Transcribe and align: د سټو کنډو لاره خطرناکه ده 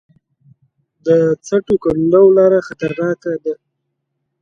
د 1.05 1.07
سټو 1.47 1.75
کنډو 1.83 2.23
لاره 2.37 2.59
خطرناکه 2.67 3.33
ده 3.43 3.53